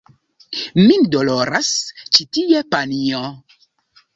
Min 0.85 1.03
doloras 1.17 1.69
ĉi 2.17 2.25
tie, 2.39 2.65
panjo! 2.73 3.21